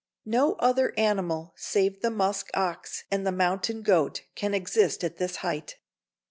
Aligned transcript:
No 0.25 0.53
other 0.53 0.95
animal 0.97 1.53
save 1.55 2.01
the 2.01 2.09
musk 2.09 2.49
ox 2.55 3.03
and 3.11 3.23
the 3.23 3.31
mountain 3.31 3.83
goat 3.83 4.23
can 4.33 4.55
exist 4.55 5.03
at 5.03 5.17
this 5.17 5.35
height. 5.45 5.77